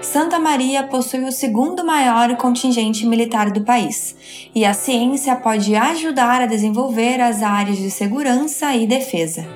Santa 0.00 0.38
Maria 0.38 0.84
possui 0.84 1.24
o 1.24 1.32
segundo 1.32 1.84
maior 1.84 2.36
contingente 2.36 3.04
militar 3.04 3.50
do 3.50 3.62
país, 3.62 4.14
e 4.54 4.64
a 4.64 4.72
ciência 4.72 5.34
pode 5.36 5.74
ajudar 5.74 6.40
a 6.40 6.46
desenvolver 6.46 7.20
as 7.20 7.42
áreas 7.42 7.78
de 7.78 7.90
segurança 7.90 8.74
e 8.74 8.86
defesa. 8.86 9.46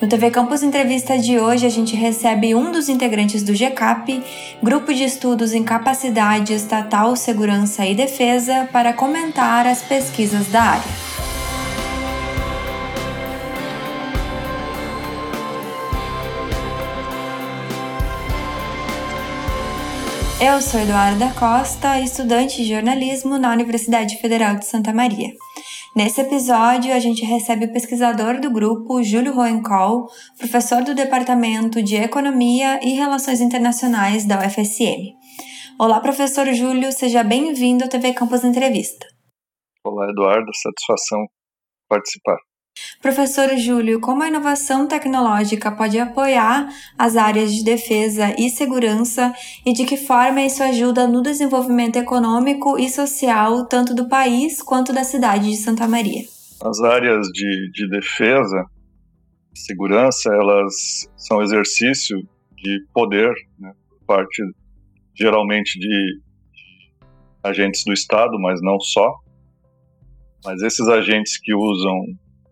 No 0.00 0.06
TV 0.06 0.30
Campus 0.30 0.62
Entrevista 0.62 1.18
de 1.18 1.40
hoje, 1.40 1.66
a 1.66 1.70
gente 1.70 1.96
recebe 1.96 2.54
um 2.54 2.70
dos 2.70 2.88
integrantes 2.88 3.42
do 3.42 3.52
GCAP, 3.52 4.22
Grupo 4.62 4.94
de 4.94 5.02
Estudos 5.02 5.52
em 5.52 5.64
Capacidade 5.64 6.52
Estatal, 6.52 7.16
Segurança 7.16 7.84
e 7.84 7.96
Defesa, 7.96 8.68
para 8.70 8.92
comentar 8.92 9.66
as 9.66 9.82
pesquisas 9.82 10.46
da 10.48 10.62
área. 10.62 11.07
Eu 20.40 20.62
sou 20.62 20.78
Eduarda 20.78 21.34
Costa, 21.36 21.98
estudante 21.98 22.58
de 22.58 22.72
jornalismo 22.72 23.38
na 23.38 23.52
Universidade 23.52 24.20
Federal 24.20 24.54
de 24.54 24.66
Santa 24.66 24.92
Maria. 24.94 25.32
Nesse 25.96 26.20
episódio, 26.20 26.94
a 26.94 27.00
gente 27.00 27.24
recebe 27.24 27.64
o 27.64 27.72
pesquisador 27.72 28.40
do 28.40 28.48
grupo, 28.48 29.02
Júlio 29.02 29.34
Roencol, 29.34 30.06
professor 30.38 30.84
do 30.84 30.94
Departamento 30.94 31.82
de 31.82 31.96
Economia 31.96 32.78
e 32.84 32.90
Relações 32.90 33.40
Internacionais 33.40 34.24
da 34.24 34.38
UFSM. 34.38 35.12
Olá, 35.76 35.98
professor 35.98 36.46
Júlio, 36.54 36.92
seja 36.92 37.24
bem-vindo 37.24 37.82
ao 37.82 37.90
TV 37.90 38.14
Campus 38.14 38.44
Entrevista. 38.44 39.08
Olá, 39.84 40.08
Eduardo, 40.08 40.52
satisfação 40.54 41.26
participar. 41.88 42.47
Professor 43.00 43.56
Júlio, 43.56 44.00
como 44.00 44.22
a 44.22 44.28
inovação 44.28 44.86
tecnológica 44.86 45.70
pode 45.70 45.98
apoiar 45.98 46.68
as 46.98 47.16
áreas 47.16 47.54
de 47.54 47.62
defesa 47.62 48.34
e 48.38 48.50
segurança 48.50 49.32
e 49.64 49.72
de 49.72 49.84
que 49.84 49.96
forma 49.96 50.42
isso 50.42 50.62
ajuda 50.62 51.06
no 51.06 51.22
desenvolvimento 51.22 51.96
econômico 51.96 52.78
e 52.78 52.88
social 52.88 53.66
tanto 53.66 53.94
do 53.94 54.08
país 54.08 54.62
quanto 54.62 54.92
da 54.92 55.04
cidade 55.04 55.50
de 55.50 55.56
Santa 55.56 55.86
Maria? 55.86 56.22
As 56.62 56.80
áreas 56.80 57.28
de, 57.28 57.70
de 57.72 57.88
defesa, 57.88 58.64
segurança, 59.54 60.30
elas 60.34 60.74
são 61.16 61.40
exercício 61.40 62.18
de 62.56 62.84
poder, 62.92 63.32
né, 63.58 63.72
parte 64.06 64.42
geralmente 65.14 65.78
de 65.78 66.20
agentes 67.42 67.84
do 67.84 67.92
Estado, 67.92 68.38
mas 68.40 68.60
não 68.62 68.80
só. 68.80 69.14
Mas 70.44 70.62
esses 70.62 70.86
agentes 70.88 71.38
que 71.38 71.54
usam 71.54 72.06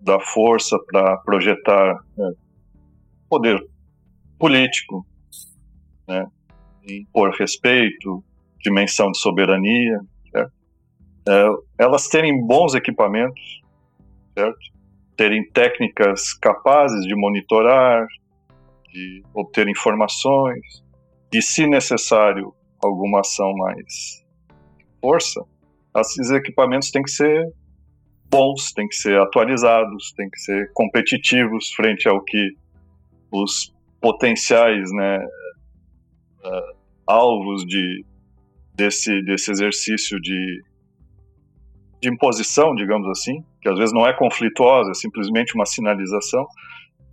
da 0.06 0.20
força 0.20 0.78
para 0.86 1.16
projetar 1.18 1.98
né, 2.16 2.32
poder 3.28 3.60
político, 4.38 5.04
né, 6.06 6.26
impor 6.88 7.32
respeito, 7.32 8.22
dimensão 8.62 9.10
de 9.10 9.18
soberania, 9.18 10.00
é, 11.28 11.48
elas 11.77 12.06
terem 12.06 12.46
bons 12.46 12.74
equipamentos, 12.77 13.60
certo? 14.38 14.58
terem 15.16 15.44
técnicas 15.50 16.34
capazes 16.34 17.04
de 17.04 17.16
monitorar, 17.16 18.06
de 18.92 19.24
obter 19.34 19.66
informações, 19.66 20.84
e 21.32 21.42
se 21.42 21.66
necessário 21.66 22.54
alguma 22.80 23.20
ação 23.20 23.52
mais 23.56 24.24
força, 25.00 25.42
esses 25.96 26.30
equipamentos 26.30 26.92
têm 26.92 27.02
que 27.02 27.10
ser 27.10 27.52
bons, 28.30 28.72
têm 28.72 28.88
que 28.88 28.96
ser 28.96 29.19
atualizados, 29.20 30.12
têm 30.16 30.28
que 30.28 30.38
ser 30.38 30.70
competitivos 30.72 31.72
frente 31.72 32.08
ao 32.08 32.22
que 32.22 32.56
os 33.33 33.72
potenciais 34.00 34.91
né, 34.92 35.18
uh, 36.44 36.77
alvos 37.06 37.64
de, 37.66 38.05
desse, 38.74 39.22
desse 39.22 39.50
exercício 39.50 40.20
de, 40.20 40.62
de 42.00 42.08
imposição, 42.08 42.74
digamos 42.74 43.08
assim, 43.08 43.42
que 43.60 43.68
às 43.68 43.78
vezes 43.78 43.92
não 43.92 44.06
é 44.06 44.12
conflituosa, 44.12 44.90
é 44.90 44.95
simplesmente 44.95 45.55
uma 45.55 45.67
sinalização, 45.67 46.46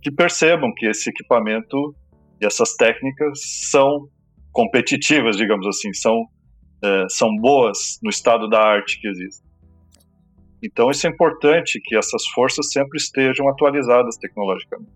que 0.02 0.10
percebam 0.10 0.72
que 0.74 0.86
esse 0.86 1.10
equipamento 1.10 1.94
e 2.40 2.46
essas 2.46 2.74
técnicas 2.74 3.40
são 3.70 4.08
competitivas, 4.52 5.36
digamos 5.36 5.66
assim, 5.66 5.92
são, 5.92 6.20
uh, 6.20 7.08
são 7.08 7.34
boas 7.36 7.98
no 8.02 8.10
estado 8.10 8.48
da 8.48 8.60
arte 8.60 9.00
que 9.00 9.08
existe. 9.08 9.42
Então, 10.62 10.90
isso 10.90 11.06
é 11.06 11.10
importante 11.10 11.80
que 11.82 11.96
essas 11.96 12.26
forças 12.28 12.70
sempre 12.72 12.96
estejam 12.96 13.48
atualizadas 13.48 14.16
tecnologicamente. 14.16 14.90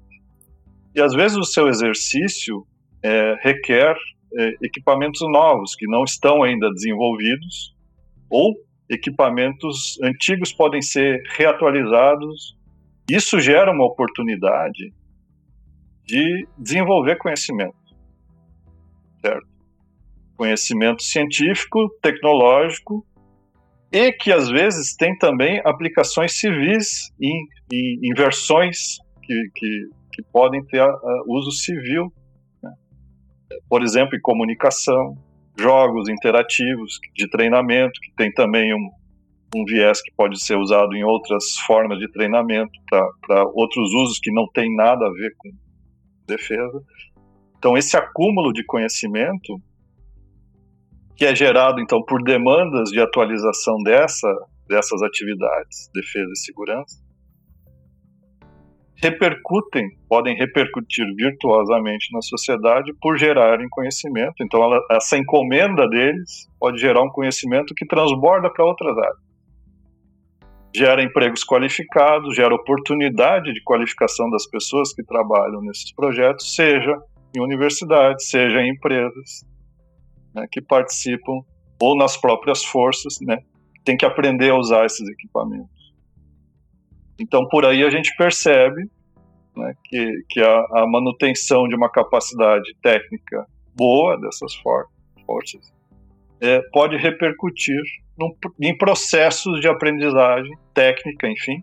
E 0.95 1.01
às 1.01 1.13
vezes 1.13 1.37
o 1.37 1.45
seu 1.45 1.69
exercício 1.69 2.67
é, 3.03 3.37
requer 3.43 3.95
é, 4.37 4.55
equipamentos 4.63 5.21
novos 5.23 5.75
que 5.75 5.87
não 5.87 6.05
estão 6.05 6.43
ainda 6.43 6.71
desenvolvidos, 6.71 7.75
ou 8.31 8.55
equipamentos 8.89 9.99
antigos 10.03 10.53
podem 10.53 10.81
ser 10.81 11.23
reatualizados. 11.37 12.57
Isso 13.11 13.41
gera 13.41 13.71
uma 13.71 13.87
oportunidade 13.87 14.93
de 16.05 16.47
desenvolver 16.57 17.17
conhecimento, 17.17 17.77
certo? 19.21 19.47
Conhecimento 20.37 21.03
científico, 21.03 21.91
tecnológico 22.01 23.05
e 23.91 24.13
que 24.13 24.31
às 24.33 24.49
vezes 24.49 24.95
tem 24.95 25.17
também 25.17 25.61
aplicações 25.65 26.39
civis 26.39 27.11
em, 27.21 27.47
em, 27.73 28.01
em 28.03 28.15
versões 28.15 28.99
que, 29.23 29.51
que, 29.55 29.91
que, 30.13 30.23
podem 30.33 30.65
ter 30.67 30.81
a 30.81 30.99
uso 31.27 31.51
civil. 31.53 32.13
Né? 32.63 32.71
Por 33.69 33.83
exemplo, 33.83 34.17
em 34.17 34.21
comunicação, 34.21 35.17
jogos 35.59 36.09
interativos 36.09 36.99
de 37.15 37.29
treinamento, 37.29 37.99
que 38.01 38.13
tem 38.15 38.33
também 38.33 38.75
um, 38.75 38.91
um 39.57 39.65
viés 39.65 40.03
que 40.03 40.13
pode 40.15 40.39
ser 40.43 40.57
usado 40.57 40.95
em 40.95 41.05
outras 41.05 41.57
formas 41.67 41.99
de 41.99 42.11
treinamento 42.13 42.73
para 42.91 43.45
outros 43.55 43.91
usos 43.93 44.19
que 44.19 44.31
não 44.31 44.47
tem 44.53 44.75
nada 44.75 45.07
a 45.07 45.13
ver 45.13 45.35
com 45.39 45.51
defesa. 46.27 46.83
Então, 47.59 47.77
esse 47.77 47.97
acúmulo 47.97 48.53
de 48.53 48.65
conhecimento 48.65 49.61
que 51.19 51.27
é 51.27 51.35
gerado 51.35 51.81
então 51.81 52.01
por 52.05 52.23
demandas 52.23 52.91
de 52.91 53.01
atualização 53.01 53.75
dessa, 53.83 54.33
dessas 54.69 55.03
atividades, 55.03 55.91
defesa 55.93 56.31
e 56.33 56.39
segurança, 56.39 56.97
repercutem, 59.03 59.89
podem 60.09 60.37
repercutir 60.37 61.05
virtuosamente 61.17 62.07
na 62.13 62.23
sociedade 62.23 62.93
por 63.01 63.19
gerarem 63.19 63.67
conhecimento. 63.69 64.35
Então, 64.41 64.63
ela, 64.63 64.81
essa 64.93 65.19
encomenda 65.19 65.89
deles 65.89 66.49
pode 66.59 66.79
gerar 66.79 67.03
um 67.03 67.11
conhecimento 67.11 67.75
que 67.75 67.87
transborda 67.87 68.49
para 68.53 68.65
outras 68.65 68.97
áreas. 68.97 69.29
Gera 70.75 71.03
empregos 71.03 71.43
qualificados, 71.45 72.37
gera 72.37 72.55
oportunidade 72.55 73.53
de 73.53 73.63
qualificação 73.65 74.31
das 74.31 74.49
pessoas 74.49 74.93
que 74.95 75.03
trabalham 75.03 75.63
nesses 75.63 75.93
projetos, 75.93 76.55
seja 76.55 76.97
em 77.37 77.41
universidades, 77.41 78.29
seja 78.29 78.61
em 78.61 78.71
empresas, 78.71 79.45
né, 80.39 80.47
que 80.51 80.61
participam, 80.61 81.41
ou 81.81 81.97
nas 81.97 82.17
próprias 82.17 82.65
forças, 82.65 83.19
né, 83.21 83.39
tem 83.85 83.97
que 83.97 84.05
aprender 84.05 84.51
a 84.51 84.57
usar 84.57 84.85
esses 84.85 85.09
equipamentos. 85.09 85.93
Então, 87.19 87.47
por 87.49 87.65
aí 87.65 87.83
a 87.83 87.91
gente 87.91 88.15
percebe 88.17 88.89
né, 89.57 89.75
que, 89.85 90.25
que 90.29 90.41
a, 90.41 90.59
a, 90.75 90.87
manutenção 90.87 91.67
de 91.67 91.75
uma 91.75 91.91
capacidade 91.91 92.75
técnica 92.81 93.47
boa 93.75 94.21
dessas 94.21 94.55
for 94.57 94.87
forças 95.27 95.73
é, 96.41 96.61
pode 96.73 96.97
repercutir 96.97 97.81
num, 98.17 98.35
em 98.61 98.77
processos 98.77 99.61
de 99.61 99.69
aprendizagem 99.69 100.57
técnica, 100.73 101.29
enfim, 101.29 101.63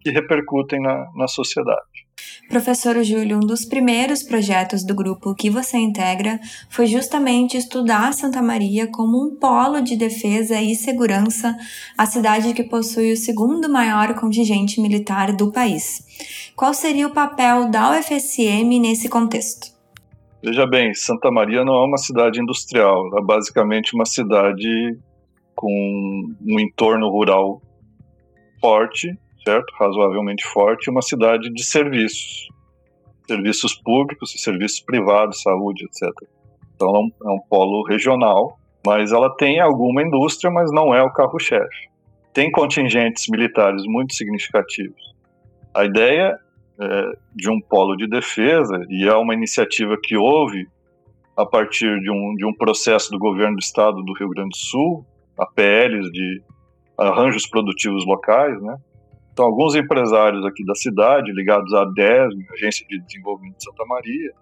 que 0.00 0.10
repercutem 0.10 0.80
na, 0.80 1.06
na 1.14 1.28
sociedade. 1.28 2.05
Professor 2.48 3.02
Júlio, 3.02 3.38
um 3.38 3.40
dos 3.40 3.64
primeiros 3.64 4.22
projetos 4.22 4.84
do 4.84 4.94
grupo 4.94 5.34
que 5.34 5.50
você 5.50 5.76
integra 5.78 6.38
foi 6.70 6.86
justamente 6.86 7.56
estudar 7.56 8.12
Santa 8.12 8.40
Maria 8.40 8.86
como 8.86 9.20
um 9.20 9.34
polo 9.34 9.80
de 9.80 9.96
defesa 9.96 10.60
e 10.62 10.76
segurança, 10.76 11.56
a 11.98 12.06
cidade 12.06 12.54
que 12.54 12.62
possui 12.62 13.12
o 13.12 13.16
segundo 13.16 13.68
maior 13.68 14.14
contingente 14.14 14.80
militar 14.80 15.32
do 15.32 15.50
país. 15.50 16.52
Qual 16.54 16.72
seria 16.72 17.08
o 17.08 17.12
papel 17.12 17.68
da 17.68 17.98
UFSM 17.98 18.78
nesse 18.80 19.08
contexto? 19.08 19.74
Veja 20.42 20.66
bem, 20.66 20.94
Santa 20.94 21.32
Maria 21.32 21.64
não 21.64 21.74
é 21.74 21.84
uma 21.84 21.98
cidade 21.98 22.40
industrial, 22.40 23.18
é 23.18 23.22
basicamente 23.22 23.92
uma 23.92 24.06
cidade 24.06 24.96
com 25.52 25.72
um 26.46 26.60
entorno 26.60 27.10
rural 27.10 27.60
forte 28.60 29.18
certo? 29.46 29.72
Razoavelmente 29.78 30.44
forte, 30.44 30.90
uma 30.90 31.00
cidade 31.00 31.48
de 31.50 31.62
serviços, 31.62 32.48
serviços 33.28 33.74
públicos 33.74 34.34
serviços 34.36 34.80
privados, 34.80 35.40
saúde, 35.40 35.84
etc. 35.84 36.10
Então 36.74 36.88
é 36.88 36.98
um, 36.98 37.10
é 37.30 37.30
um 37.30 37.40
polo 37.48 37.84
regional, 37.84 38.58
mas 38.84 39.12
ela 39.12 39.34
tem 39.36 39.60
alguma 39.60 40.02
indústria, 40.02 40.50
mas 40.50 40.72
não 40.72 40.92
é 40.92 41.00
o 41.00 41.12
carro-chefe. 41.12 41.88
Tem 42.34 42.50
contingentes 42.50 43.28
militares 43.28 43.84
muito 43.86 44.14
significativos. 44.14 45.14
A 45.72 45.84
ideia 45.84 46.36
é, 46.80 47.12
de 47.34 47.48
um 47.48 47.60
polo 47.60 47.96
de 47.96 48.08
defesa, 48.08 48.84
e 48.90 49.06
é 49.06 49.14
uma 49.14 49.32
iniciativa 49.32 49.96
que 50.02 50.16
houve 50.16 50.66
a 51.36 51.46
partir 51.46 52.00
de 52.00 52.10
um, 52.10 52.34
de 52.34 52.44
um 52.44 52.52
processo 52.52 53.10
do 53.10 53.18
governo 53.18 53.56
do 53.56 53.60
estado 53.60 54.02
do 54.02 54.12
Rio 54.12 54.28
Grande 54.30 54.50
do 54.50 54.56
Sul, 54.56 55.06
APLs 55.38 56.10
de 56.10 56.42
arranjos 56.98 57.46
produtivos 57.46 58.04
locais, 58.06 58.60
né? 58.60 58.76
Então, 59.36 59.44
alguns 59.44 59.74
empresários 59.74 60.46
aqui 60.46 60.64
da 60.64 60.74
cidade, 60.74 61.30
ligados 61.30 61.70
à 61.74 61.84
DESM, 61.84 62.42
Agência 62.54 62.86
de 62.88 62.98
Desenvolvimento 63.00 63.58
de 63.58 63.64
Santa 63.64 63.84
Maria, 63.84 64.32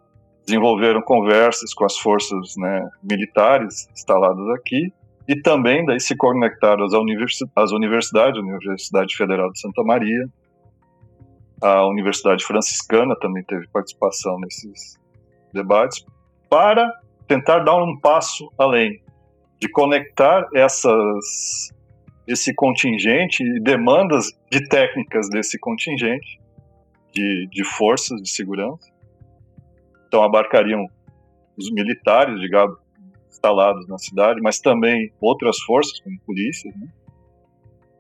desenvolveram 0.47 1.03
conversas 1.03 1.75
com 1.75 1.85
as 1.85 1.99
forças 1.99 2.55
né, 2.57 2.89
militares 3.03 3.89
instaladas 3.91 4.49
aqui 4.51 4.93
e 5.27 5.35
também 5.43 5.85
daí 5.85 5.99
se 5.99 6.17
conectaram 6.17 6.85
às, 6.85 6.93
às 6.93 7.73
universidades, 7.73 8.39
a 8.39 8.41
Universidade 8.41 9.17
Federal 9.17 9.51
de 9.51 9.59
Santa 9.59 9.83
Maria, 9.83 10.29
a 11.61 11.89
Universidade 11.89 12.45
Franciscana 12.45 13.17
também 13.19 13.43
teve 13.43 13.67
participação 13.73 14.39
nesses 14.39 14.97
debates, 15.53 16.07
para 16.49 16.89
tentar 17.27 17.65
dar 17.65 17.83
um 17.83 17.99
passo 17.99 18.49
além, 18.57 19.03
de 19.61 19.69
conectar 19.69 20.47
essas, 20.55 21.73
esse 22.27 22.55
contingente 22.55 23.43
e 23.43 23.61
demandas 23.61 24.33
de 24.51 24.67
técnicas 24.69 25.29
desse 25.29 25.59
contingente, 25.59 26.41
de, 27.13 27.47
de 27.51 27.65
forças 27.65 28.21
de 28.21 28.31
segurança. 28.31 28.91
Então 30.07 30.23
abarcariam 30.23 30.87
os 31.57 31.71
militares, 31.71 32.41
digamos, 32.41 32.77
instalados 33.29 33.87
na 33.87 33.99
cidade, 33.99 34.41
mas 34.41 34.59
também 34.59 35.13
outras 35.21 35.61
forças, 35.61 36.01
como 36.01 36.19
polícias, 36.21 36.75
né? 36.77 36.89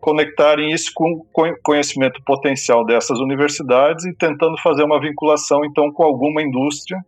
conectarem 0.01 0.71
isso 0.71 0.93
com 0.95 1.25
conhecimento 1.63 2.23
potencial 2.25 2.85
dessas 2.85 3.19
universidades 3.21 4.05
e 4.05 4.15
tentando 4.15 4.55
fazer 4.59 4.85
uma 4.85 5.01
vinculação 5.01 5.65
então 5.65 5.91
com 5.91 6.03
alguma 6.03 6.43
indústria 6.43 7.01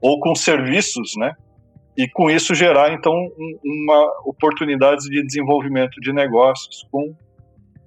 ou 0.00 0.20
com 0.20 0.32
serviços, 0.32 1.16
né? 1.16 1.34
E 1.96 2.08
com 2.08 2.30
isso 2.30 2.54
gerar 2.54 2.92
então 2.92 3.12
uma 3.64 4.12
oportunidades 4.24 5.04
de 5.04 5.24
desenvolvimento 5.24 6.00
de 6.00 6.12
negócios 6.12 6.86
com, 6.90 7.14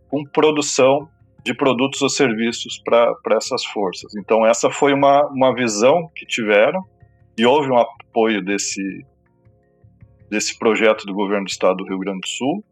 com 0.08 0.24
produção 0.24 1.10
de 1.44 1.54
produtos 1.54 2.02
ou 2.02 2.10
serviços 2.10 2.82
para 2.84 3.36
essas 3.36 3.66
forças. 3.66 4.16
Então 4.16 4.46
essa 4.46 4.70
foi 4.70 4.94
uma, 4.94 5.26
uma 5.28 5.54
visão 5.54 6.10
que 6.16 6.26
tiveram 6.26 6.84
e 7.38 7.46
houve 7.46 7.70
um 7.70 7.78
apoio 7.78 8.44
desse 8.44 9.06
desse 10.30 10.58
projeto 10.58 11.06
do 11.06 11.14
governo 11.14 11.46
do 11.46 11.50
estado 11.50 11.78
do 11.78 11.86
Rio 11.86 12.00
Grande 12.00 12.22
do 12.22 12.28
Sul 12.28 12.64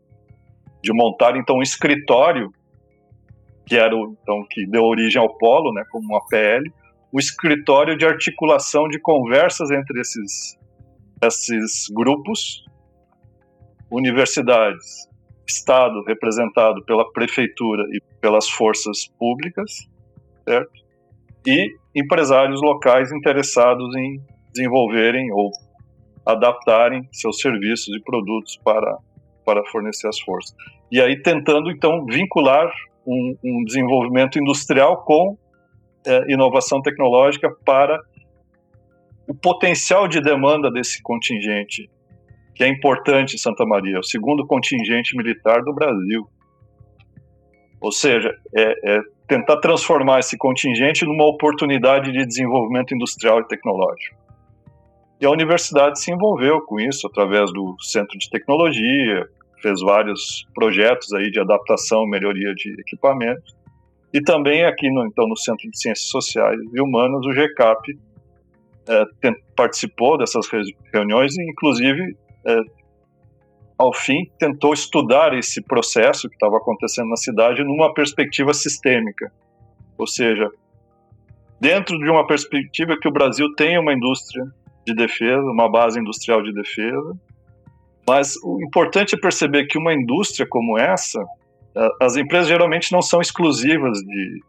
de 0.81 0.91
montar 0.91 1.37
então 1.37 1.57
um 1.57 1.61
escritório 1.61 2.51
que 3.65 3.77
era 3.77 3.95
o, 3.95 4.17
então 4.21 4.45
que 4.49 4.65
deu 4.67 4.83
origem 4.83 5.21
ao 5.21 5.37
polo, 5.37 5.71
né, 5.73 5.83
como 5.89 6.05
uma 6.05 6.25
PL, 6.27 6.69
o 7.11 7.19
escritório 7.19 7.97
de 7.97 8.05
articulação 8.05 8.87
de 8.87 8.99
conversas 8.99 9.71
entre 9.71 10.01
esses 10.01 10.57
esses 11.27 11.87
grupos, 11.93 12.63
universidades, 13.91 15.07
estado 15.47 16.03
representado 16.05 16.83
pela 16.85 17.11
prefeitura 17.11 17.83
e 17.91 18.01
pelas 18.19 18.49
forças 18.49 19.07
públicas, 19.19 19.87
certo? 20.47 20.71
E 21.45 21.75
empresários 21.95 22.61
locais 22.61 23.11
interessados 23.11 23.93
em 23.95 24.21
desenvolverem 24.53 25.31
ou 25.33 25.51
adaptarem 26.25 27.07
seus 27.11 27.39
serviços 27.39 27.95
e 27.95 28.01
produtos 28.01 28.57
para 28.63 28.97
para 29.45 29.61
fornecer 29.65 30.07
as 30.07 30.17
forças. 30.21 30.55
E 30.89 31.01
aí 31.01 31.21
tentando 31.21 31.69
então 31.69 32.05
vincular 32.05 32.71
um, 33.05 33.35
um 33.43 33.63
desenvolvimento 33.65 34.39
industrial 34.39 35.03
com 35.03 35.37
é, 36.07 36.31
inovação 36.31 36.81
tecnológica 36.81 37.49
para 37.65 37.99
o 39.27 39.33
potencial 39.33 40.07
de 40.07 40.21
demanda 40.21 40.69
desse 40.69 41.01
contingente, 41.01 41.89
que 42.55 42.63
é 42.63 42.67
importante 42.67 43.35
em 43.35 43.39
Santa 43.39 43.65
Maria, 43.65 43.99
o 43.99 44.03
segundo 44.03 44.45
contingente 44.45 45.15
militar 45.15 45.61
do 45.63 45.73
Brasil. 45.73 46.27
Ou 47.81 47.91
seja, 47.91 48.33
é, 48.55 48.95
é 48.95 49.01
tentar 49.27 49.57
transformar 49.57 50.19
esse 50.19 50.37
contingente 50.37 51.05
numa 51.05 51.25
oportunidade 51.25 52.11
de 52.11 52.25
desenvolvimento 52.25 52.93
industrial 52.93 53.39
e 53.39 53.47
tecnológico. 53.47 54.15
E 55.19 55.25
a 55.25 55.29
universidade 55.29 55.99
se 56.01 56.11
envolveu 56.11 56.61
com 56.61 56.79
isso 56.79 57.07
através 57.07 57.51
do 57.53 57.75
Centro 57.79 58.17
de 58.17 58.29
Tecnologia, 58.29 59.25
fez 59.61 59.79
vários 59.81 60.45
projetos 60.53 61.13
aí 61.13 61.31
de 61.31 61.39
adaptação, 61.39 62.05
melhoria 62.05 62.53
de 62.53 62.75
equipamentos. 62.79 63.55
E 64.13 64.21
também 64.21 64.65
aqui 64.65 64.91
no, 64.91 65.05
então, 65.07 65.27
no 65.27 65.37
Centro 65.37 65.69
de 65.71 65.79
Ciências 65.79 66.09
Sociais 66.09 66.59
e 66.73 66.81
Humanas, 66.81 67.25
o 67.25 67.31
GCAP 67.31 67.97
participou 69.55 70.17
dessas 70.17 70.45
reuniões 70.93 71.37
e, 71.37 71.49
inclusive, 71.49 72.17
é, 72.45 72.59
ao 73.77 73.93
fim, 73.93 74.29
tentou 74.37 74.73
estudar 74.73 75.33
esse 75.37 75.61
processo 75.61 76.29
que 76.29 76.35
estava 76.35 76.57
acontecendo 76.57 77.09
na 77.09 77.17
cidade 77.17 77.63
numa 77.63 77.93
perspectiva 77.93 78.53
sistêmica. 78.53 79.31
Ou 79.97 80.07
seja, 80.07 80.49
dentro 81.59 81.97
de 81.97 82.09
uma 82.09 82.25
perspectiva 82.27 82.97
que 82.99 83.07
o 83.07 83.11
Brasil 83.11 83.53
tenha 83.55 83.79
uma 83.79 83.93
indústria 83.93 84.45
de 84.85 84.93
defesa, 84.93 85.41
uma 85.41 85.69
base 85.69 85.99
industrial 85.99 86.41
de 86.41 86.53
defesa. 86.53 87.17
Mas 88.07 88.35
o 88.43 88.61
importante 88.61 89.15
é 89.15 89.17
perceber 89.17 89.65
que 89.65 89.77
uma 89.77 89.93
indústria 89.93 90.45
como 90.47 90.77
essa, 90.77 91.23
as 92.01 92.17
empresas 92.17 92.47
geralmente 92.47 92.91
não 92.91 93.01
são 93.01 93.21
exclusivas 93.21 93.97
de, 93.99 94.41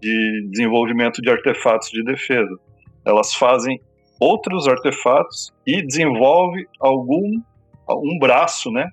de 0.00 0.48
desenvolvimento 0.50 1.20
de 1.20 1.28
artefatos 1.28 1.90
de 1.90 2.04
defesa. 2.04 2.56
Elas 3.04 3.34
fazem 3.34 3.80
outros 4.20 4.68
artefatos 4.68 5.52
e 5.66 5.84
desenvolve 5.84 6.66
algum 6.78 7.40
um 7.88 8.18
braço, 8.18 8.70
né, 8.70 8.88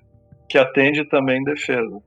que 0.48 0.58
atende 0.58 1.04
também 1.04 1.42
defesa. 1.44 2.00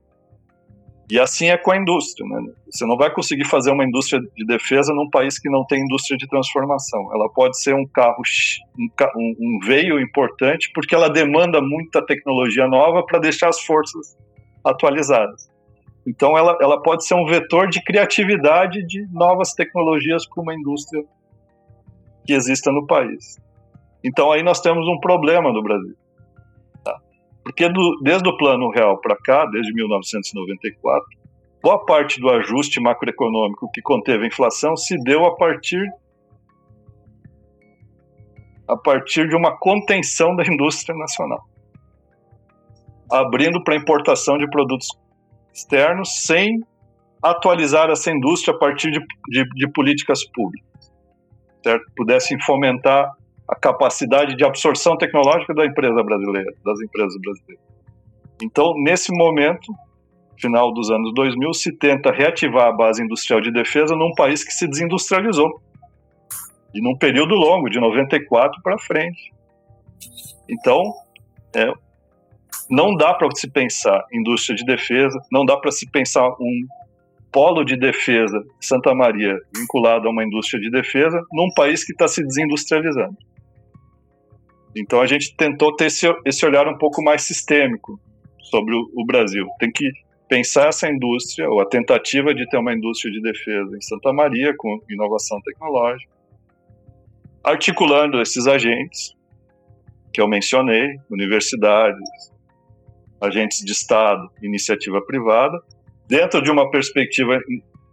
E 1.10 1.20
assim 1.20 1.50
é 1.50 1.58
com 1.58 1.72
a 1.72 1.78
indústria. 1.78 2.26
Né? 2.26 2.54
Você 2.70 2.86
não 2.86 2.96
vai 2.96 3.14
conseguir 3.14 3.46
fazer 3.46 3.70
uma 3.70 3.84
indústria 3.84 4.22
de 4.22 4.46
defesa 4.46 4.94
num 4.94 5.10
país 5.10 5.38
que 5.38 5.50
não 5.50 5.66
tem 5.66 5.82
indústria 5.82 6.18
de 6.18 6.26
transformação. 6.26 7.14
Ela 7.14 7.30
pode 7.30 7.62
ser 7.62 7.76
um 7.76 7.86
carro, 7.86 8.22
um, 9.18 9.36
um 9.38 9.60
veio 9.62 10.00
importante, 10.00 10.72
porque 10.74 10.96
ela 10.96 11.10
demanda 11.10 11.60
muita 11.62 12.06
tecnologia 12.06 12.66
nova 12.66 13.06
para 13.06 13.20
deixar 13.20 13.50
as 13.50 13.60
forças 13.60 14.18
atualizadas. 14.64 15.52
Então, 16.08 16.38
ela, 16.38 16.58
ela 16.62 16.82
pode 16.82 17.06
ser 17.06 17.14
um 17.14 17.26
vetor 17.26 17.68
de 17.68 17.84
criatividade 17.84 18.82
de 18.88 19.06
novas 19.12 19.54
tecnologias 19.54 20.26
para 20.26 20.42
uma 20.42 20.56
indústria 20.56 21.04
que 22.32 22.36
exista 22.36 22.72
no 22.72 22.86
país. 22.88 23.38
Então, 24.02 24.32
aí 24.32 24.42
nós 24.42 24.62
temos 24.62 24.88
um 24.88 24.98
problema 25.02 25.52
no 25.52 25.62
Brasil. 25.62 25.96
Porque 27.44 27.68
do, 27.68 28.00
desde 28.02 28.30
o 28.30 28.38
Plano 28.38 28.70
Real 28.70 29.02
para 29.02 29.18
cá, 29.18 29.46
desde 29.48 29.74
1994, 29.74 31.04
boa 31.62 31.86
parte 31.86 32.22
do 32.22 32.30
ajuste 32.30 32.80
macroeconômico 32.80 33.70
que 33.74 33.82
conteve 33.82 34.24
a 34.24 34.28
inflação 34.28 34.78
se 34.78 34.96
deu 35.04 35.26
a 35.26 35.36
partir 35.36 35.86
a 38.68 38.78
partir 38.78 39.28
de 39.28 39.36
uma 39.36 39.58
contenção 39.58 40.34
da 40.34 40.44
indústria 40.48 40.98
nacional, 40.98 41.42
abrindo 43.12 43.62
para 43.62 43.76
importação 43.76 44.38
de 44.38 44.50
produtos 44.50 44.88
externos 45.54 46.24
sem 46.24 46.62
atualizar 47.22 47.90
essa 47.90 48.10
indústria 48.10 48.56
a 48.56 48.58
partir 48.58 48.90
de, 48.92 49.00
de, 49.28 49.44
de 49.50 49.72
políticas 49.74 50.24
públicas, 50.32 50.71
certo? 51.64 51.86
Pudessem 51.96 52.40
fomentar 52.42 53.12
a 53.48 53.56
capacidade 53.56 54.36
de 54.36 54.46
absorção 54.46 54.98
tecnológica 54.98 55.54
da 55.54 55.66
empresa 55.66 56.02
brasileira, 56.04 56.54
das 56.64 56.80
empresas 56.82 57.20
brasileiras. 57.20 57.64
Então, 58.42 58.74
nesse 58.78 59.12
momento, 59.16 59.74
final 60.40 60.74
dos 60.74 60.90
anos 60.90 61.14
2000, 61.14 61.54
se 61.54 61.78
tenta 61.78 62.12
reativar 62.12 62.68
a 62.68 62.72
base 62.72 63.04
industrial 63.04 63.42
de 63.42 63.52
defesa 63.52 63.96
num 63.96 64.14
país 64.16 64.44
que 64.44 64.52
se 64.54 64.68
desindustrializou. 64.68 65.62
E 66.74 66.82
num 66.82 66.98
período 66.98 67.36
longo, 67.36 67.70
de 67.70 67.80
94 67.80 68.62
para 68.64 68.80
frente. 68.80 69.34
Então, 70.50 70.94
é, 71.54 71.72
não 72.70 72.96
dá 72.96 73.14
para 73.14 73.28
se 73.36 73.50
pensar 73.50 74.06
indústria 74.12 74.56
de 74.56 74.64
defesa, 74.64 75.20
não 75.32 75.46
dá 75.46 75.58
para 75.58 75.72
se 75.72 75.90
pensar 75.90 76.28
um 76.40 76.68
polo 77.32 77.64
de 77.64 77.78
defesa 77.78 78.44
Santa 78.60 78.94
Maria 78.94 79.38
vinculado 79.56 80.08
a 80.08 80.12
uma 80.12 80.24
indústria 80.24 80.62
de 80.62 80.70
defesa 80.70 81.22
num 81.32 81.50
país 81.56 81.84
que 81.84 81.94
está 81.94 82.08
se 82.08 82.24
desindustrializando. 82.24 83.18
Então 84.76 85.02
a 85.02 85.08
gente 85.08 85.36
tentou 85.36 85.76
ter 85.76 85.86
esse, 85.86 86.08
esse 86.26 86.46
olhar 86.46 86.68
um 86.68 86.78
pouco 86.78 87.04
mais 87.04 87.24
sistêmico 87.24 88.00
sobre 88.40 88.76
o, 88.76 88.90
o, 88.96 89.06
Brasil. 89.06 89.46
Tem 89.60 89.72
que 89.72 89.90
pensar 90.28 90.70
essa 90.70 90.90
indústria, 90.90 91.50
ou 91.50 91.62
a 91.62 91.66
tentativa 91.66 92.34
de 92.34 92.48
ter 92.50 92.58
uma 92.58 92.74
indústria 92.74 93.12
de 93.12 93.22
defesa 93.22 93.76
em 93.76 93.82
Santa 93.82 94.14
Maria, 94.14 94.54
com 94.58 94.80
inovação 94.90 95.42
tecnológica, 95.42 96.12
articulando 97.44 98.22
esses 98.22 98.48
agentes 98.48 99.14
que 100.14 100.22
eu 100.22 100.28
mencionei, 100.28 100.98
universidades, 101.10 102.32
agentes 103.20 103.60
de 103.60 103.72
Estado, 103.72 104.30
iniciativa 104.42 105.02
privada, 105.02 105.62
dentro 106.12 106.42
de 106.42 106.52
uma 106.52 106.70
perspectiva 106.70 107.40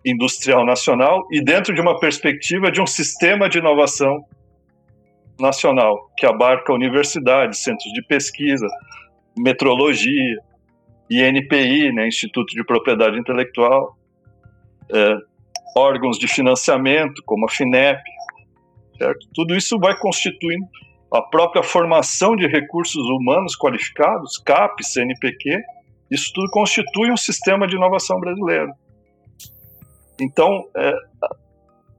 industrial 0.04 0.66
nacional 0.66 1.24
e 1.30 1.40
dentro 1.40 1.72
de 1.72 1.80
uma 1.80 2.00
perspectiva 2.00 2.68
de 2.68 2.80
um 2.80 2.86
sistema 2.86 3.48
de 3.48 3.58
inovação 3.58 4.24
nacional, 5.38 6.10
que 6.16 6.26
abarca 6.26 6.72
universidades, 6.72 7.60
centros 7.60 7.92
de 7.92 8.02
pesquisa, 8.02 8.66
metrologia, 9.38 10.36
INPI, 11.08 11.92
né, 11.92 12.08
Instituto 12.08 12.52
de 12.56 12.64
Propriedade 12.64 13.16
Intelectual, 13.16 13.96
é, 14.92 15.16
órgãos 15.76 16.18
de 16.18 16.26
financiamento, 16.26 17.22
como 17.24 17.46
a 17.46 17.48
FINEP, 17.48 18.02
certo? 18.98 19.28
Tudo 19.32 19.54
isso 19.54 19.78
vai 19.78 19.96
constituindo 19.96 20.66
a 21.14 21.22
própria 21.22 21.62
formação 21.62 22.34
de 22.34 22.48
recursos 22.48 23.04
humanos 23.10 23.56
qualificados, 23.56 24.38
CAP, 24.38 24.84
CNPq, 24.84 25.62
isso 26.10 26.32
tudo 26.34 26.50
constitui 26.50 27.10
um 27.10 27.16
sistema 27.16 27.66
de 27.66 27.76
inovação 27.76 28.18
brasileiro. 28.18 28.72
Então, 30.20 30.64
é, 30.76 30.92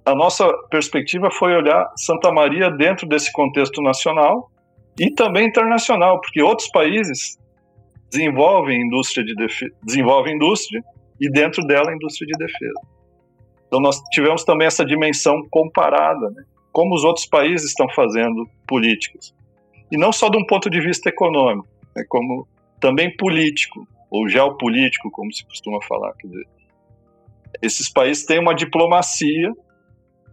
a 0.06 0.16
nossa 0.16 0.52
perspectiva 0.70 1.30
foi 1.32 1.56
olhar 1.56 1.92
Santa 1.96 2.32
Maria 2.32 2.70
dentro 2.70 3.08
desse 3.08 3.32
contexto 3.32 3.82
nacional 3.82 4.50
e 5.00 5.12
também 5.14 5.48
internacional, 5.48 6.20
porque 6.20 6.42
outros 6.42 6.70
países 6.70 7.38
desenvolvem 8.12 8.82
indústria 8.82 9.24
de 9.24 9.36
defesa, 9.36 9.72
desenvolvem 9.84 10.36
indústria 10.36 10.84
e 11.22 11.30
dentro 11.30 11.66
dela 11.66 11.94
indústria 11.94 12.28
de 12.28 12.38
defesa. 12.38 12.82
Então 13.68 13.80
nós 13.80 14.02
tivemos 14.12 14.44
também 14.44 14.68
essa 14.68 14.84
dimensão 14.84 15.48
comparada, 15.50 16.32
né? 16.32 16.44
como 16.72 16.96
os 16.96 17.04
outros 17.04 17.28
países 17.28 17.70
estão 17.70 17.88
fazendo 17.90 18.50
políticas. 18.68 19.34
E 19.92 19.98
não 19.98 20.12
só 20.12 20.28
de 20.30 20.38
um 20.38 20.46
ponto 20.46 20.70
de 20.70 20.82
vista 20.82 21.10
econômico, 21.10 21.68
né? 21.96 22.04
como 22.10 22.48
também 22.80 23.16
político, 23.16 23.88
ou 24.10 24.28
geopolítico, 24.28 25.10
como 25.12 25.32
se 25.34 25.46
costuma 25.46 25.80
falar. 25.82 26.14
Quer 26.14 26.28
dizer, 26.28 26.48
esses 27.62 27.92
países 27.92 28.26
têm 28.26 28.40
uma 28.40 28.56
diplomacia 28.56 29.52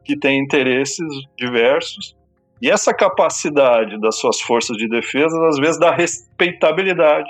que 0.04 0.16
tem 0.16 0.40
interesses 0.40 1.06
diversos, 1.37 2.16
e 2.62 2.71
essa 2.71 2.95
capacidade 2.95 4.00
das 4.00 4.18
suas 4.18 4.40
forças 4.40 4.76
de 4.76 4.88
defesa, 4.88 5.37
às 5.49 5.59
vezes, 5.59 5.78
dá 5.78 5.90
respeitabilidade 5.90 7.28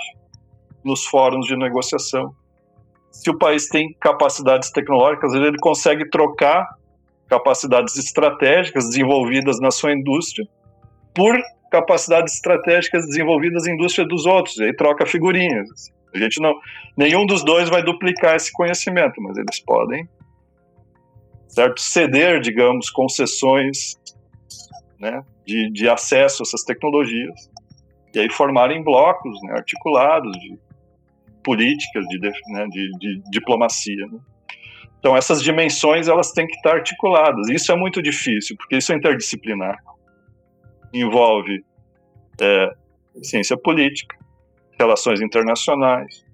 nos 0.83 1.05
fóruns 1.05 1.47
de 1.47 1.57
negociação. 1.57 2.33
Se 3.11 3.29
o 3.29 3.37
país 3.37 3.67
tem 3.67 3.93
capacidades 3.99 4.71
tecnológicas, 4.71 5.33
ele 5.33 5.57
consegue 5.59 6.09
trocar 6.09 6.65
capacidades 7.27 7.97
estratégicas 7.97 8.85
desenvolvidas 8.85 9.59
na 9.59 9.69
sua 9.69 9.91
indústria 9.91 10.47
por 11.13 11.35
capacidades 11.69 12.35
estratégicas 12.35 13.05
desenvolvidas 13.05 13.65
na 13.65 13.73
indústria 13.73 14.07
dos 14.07 14.25
outros, 14.25 14.57
e 14.59 14.63
aí 14.63 14.75
troca 14.75 15.05
figurinhas. 15.05 15.91
A 16.13 16.17
gente 16.17 16.41
não, 16.41 16.53
nenhum 16.95 17.25
dos 17.25 17.43
dois 17.43 17.69
vai 17.69 17.83
duplicar 17.83 18.35
esse 18.35 18.51
conhecimento, 18.51 19.21
mas 19.21 19.37
eles 19.37 19.59
podem, 19.59 20.07
certo, 21.47 21.81
ceder, 21.81 22.39
digamos, 22.39 22.89
concessões, 22.89 23.95
né, 24.99 25.23
de, 25.45 25.71
de 25.71 25.87
acesso 25.87 26.41
a 26.41 26.43
essas 26.43 26.63
tecnologias 26.63 27.49
e 28.13 28.19
aí 28.19 28.31
formarem 28.31 28.83
blocos, 28.83 29.39
né, 29.43 29.53
articulados 29.53 30.31
de 30.39 30.57
políticas, 31.43 32.05
de, 32.07 32.19
né, 32.19 32.67
de, 32.67 32.91
de 32.99 33.21
diplomacia. 33.29 34.07
Né? 34.07 34.19
Então 34.99 35.15
essas 35.15 35.41
dimensões 35.41 36.07
elas 36.07 36.31
têm 36.31 36.47
que 36.47 36.55
estar 36.55 36.75
articuladas. 36.75 37.47
Isso 37.49 37.71
é 37.71 37.75
muito 37.75 38.01
difícil 38.01 38.57
porque 38.57 38.77
isso 38.77 38.91
é 38.91 38.95
interdisciplinar, 38.95 39.77
envolve 40.93 41.63
é, 42.41 42.71
ciência 43.21 43.57
política, 43.57 44.17
relações 44.77 45.21
internacionais, 45.21 46.25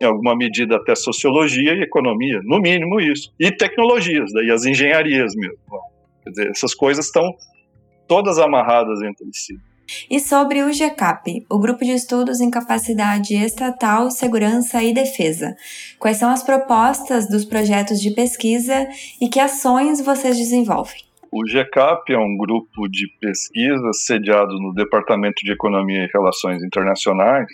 em 0.00 0.04
alguma 0.04 0.36
medida 0.36 0.76
até 0.76 0.94
sociologia 0.94 1.72
e 1.74 1.82
economia, 1.82 2.40
no 2.44 2.60
mínimo 2.60 3.00
isso. 3.00 3.32
E 3.38 3.50
tecnologias, 3.50 4.32
daí 4.32 4.50
as 4.50 4.64
engenharias 4.64 5.34
mesmo. 5.34 5.58
Quer 6.22 6.30
dizer, 6.30 6.50
essas 6.50 6.74
coisas 6.74 7.06
estão 7.06 7.34
todas 8.06 8.38
amarradas 8.38 9.02
entre 9.02 9.26
si. 9.32 9.54
E 10.10 10.18
sobre 10.18 10.62
o 10.62 10.72
GCAP, 10.72 11.44
o 11.50 11.58
Grupo 11.58 11.84
de 11.84 11.92
Estudos 11.92 12.40
em 12.40 12.50
Capacidade 12.50 13.34
Estatal, 13.34 14.10
Segurança 14.10 14.82
e 14.82 14.94
Defesa. 14.94 15.54
Quais 15.98 16.16
são 16.16 16.30
as 16.30 16.42
propostas 16.42 17.28
dos 17.28 17.44
projetos 17.44 18.00
de 18.00 18.10
pesquisa 18.10 18.88
e 19.20 19.28
que 19.28 19.38
ações 19.38 20.00
vocês 20.00 20.36
desenvolvem? 20.38 21.02
O 21.36 21.42
GCAP 21.44 22.12
é 22.12 22.16
um 22.16 22.36
grupo 22.36 22.88
de 22.88 23.08
pesquisa 23.18 23.92
sediado 23.92 24.54
no 24.60 24.72
Departamento 24.72 25.42
de 25.42 25.50
Economia 25.50 26.04
e 26.04 26.10
Relações 26.14 26.62
Internacionais. 26.62 27.48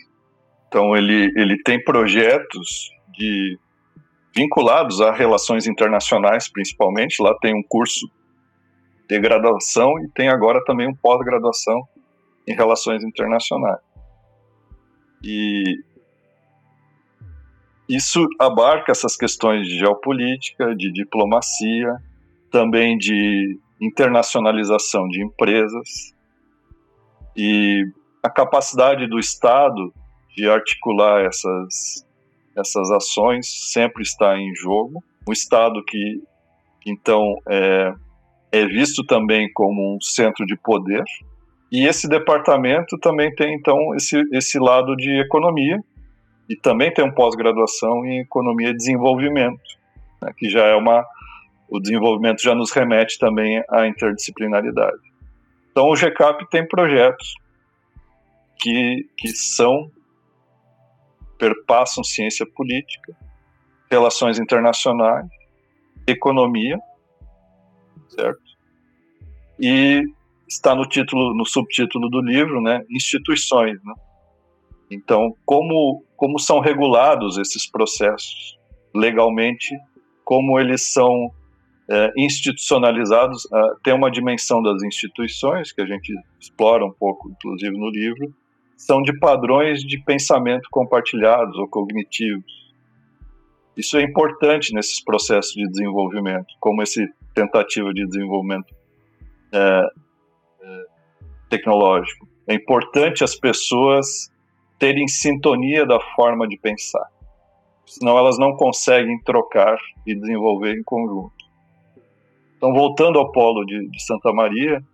Então, 0.68 0.94
ele, 0.94 1.32
ele 1.34 1.56
tem 1.62 1.82
projetos 1.82 2.90
de, 3.10 3.58
vinculados 4.36 5.00
a 5.00 5.14
relações 5.14 5.66
internacionais, 5.66 6.46
principalmente. 6.52 7.22
Lá 7.22 7.34
tem 7.40 7.54
um 7.56 7.62
curso 7.66 8.06
de 9.08 9.18
graduação 9.18 9.98
e 10.04 10.10
tem 10.10 10.28
agora 10.28 10.62
também 10.66 10.86
um 10.86 10.94
pós-graduação 10.94 11.80
em 12.46 12.54
relações 12.54 13.02
internacionais. 13.02 13.80
E 15.24 15.64
isso 17.88 18.28
abarca 18.38 18.92
essas 18.92 19.16
questões 19.16 19.66
de 19.66 19.78
geopolítica, 19.78 20.76
de 20.76 20.92
diplomacia, 20.92 21.96
também 22.50 22.98
de 22.98 23.58
internacionalização 23.80 25.08
de 25.08 25.24
empresas 25.24 26.14
e 27.36 27.84
a 28.22 28.28
capacidade 28.28 29.06
do 29.06 29.18
Estado 29.18 29.92
de 30.36 30.48
articular 30.48 31.24
essas, 31.24 32.06
essas 32.56 32.90
ações 32.90 33.46
sempre 33.72 34.02
está 34.02 34.36
em 34.36 34.54
jogo. 34.54 35.02
O 35.26 35.32
Estado 35.32 35.82
que, 35.84 36.22
então, 36.86 37.36
é, 37.48 37.94
é 38.52 38.66
visto 38.66 39.04
também 39.04 39.50
como 39.52 39.96
um 39.96 40.00
centro 40.00 40.44
de 40.44 40.56
poder. 40.56 41.02
E 41.72 41.86
esse 41.86 42.08
departamento 42.08 42.98
também 42.98 43.34
tem, 43.34 43.54
então, 43.54 43.94
esse, 43.94 44.20
esse 44.32 44.58
lado 44.58 44.96
de 44.96 45.20
economia, 45.20 45.78
e 46.48 46.56
também 46.56 46.92
tem 46.92 47.04
um 47.04 47.14
pós-graduação 47.14 48.04
em 48.04 48.20
economia 48.20 48.70
e 48.70 48.76
desenvolvimento, 48.76 49.62
né, 50.20 50.32
que 50.36 50.50
já 50.50 50.66
é 50.66 50.74
uma 50.74 51.06
o 51.70 51.80
desenvolvimento 51.80 52.42
já 52.42 52.54
nos 52.54 52.70
remete 52.72 53.18
também 53.18 53.62
à 53.70 53.86
interdisciplinaridade. 53.86 55.00
Então, 55.70 55.88
o 55.88 55.94
GCAP 55.94 56.48
tem 56.50 56.66
projetos 56.66 57.34
que, 58.58 59.08
que 59.16 59.28
são, 59.28 59.90
perpassam 61.38 62.02
ciência 62.02 62.44
política, 62.54 63.16
relações 63.90 64.38
internacionais, 64.38 65.26
economia, 66.06 66.78
certo? 68.08 68.40
E 69.58 70.02
está 70.48 70.74
no 70.74 70.86
título, 70.86 71.34
no 71.34 71.46
subtítulo 71.46 72.08
do 72.10 72.20
livro, 72.20 72.60
né, 72.60 72.84
instituições, 72.90 73.78
né? 73.84 73.94
Então, 74.90 75.32
como 75.44 76.04
como 76.20 76.38
são 76.38 76.60
regulados 76.60 77.38
esses 77.38 77.66
processos 77.66 78.58
legalmente, 78.94 79.74
como 80.22 80.60
eles 80.60 80.92
são 80.92 81.32
é, 81.90 82.12
institucionalizados, 82.16 83.44
uh, 83.46 83.76
tem 83.82 83.92
uma 83.92 84.10
dimensão 84.12 84.62
das 84.62 84.80
instituições, 84.84 85.72
que 85.72 85.82
a 85.82 85.86
gente 85.86 86.14
explora 86.38 86.86
um 86.86 86.92
pouco, 86.92 87.28
inclusive 87.28 87.76
no 87.76 87.90
livro, 87.90 88.32
são 88.76 89.02
de 89.02 89.18
padrões 89.18 89.82
de 89.82 90.00
pensamento 90.04 90.68
compartilhados 90.70 91.58
ou 91.58 91.68
cognitivos. 91.68 92.70
Isso 93.76 93.98
é 93.98 94.02
importante 94.02 94.72
nesses 94.72 95.02
processos 95.02 95.52
de 95.52 95.66
desenvolvimento, 95.68 96.46
como 96.60 96.80
esse 96.80 97.08
tentativa 97.34 97.92
de 97.92 98.06
desenvolvimento 98.06 98.72
é, 99.52 99.82
é, 100.62 100.82
tecnológico. 101.48 102.28
É 102.46 102.54
importante 102.54 103.24
as 103.24 103.34
pessoas 103.34 104.30
terem 104.78 105.08
sintonia 105.08 105.84
da 105.84 105.98
forma 106.14 106.46
de 106.46 106.56
pensar, 106.56 107.06
senão 107.84 108.16
elas 108.16 108.38
não 108.38 108.54
conseguem 108.54 109.20
trocar 109.24 109.76
e 110.06 110.14
desenvolver 110.14 110.78
em 110.78 110.82
conjunto. 110.84 111.39
Então, 112.60 112.74
voltando 112.74 113.18
ao 113.18 113.32
polo 113.32 113.64
de, 113.64 113.88
de 113.88 114.04
Santa 114.04 114.34
Maria, 114.34 114.84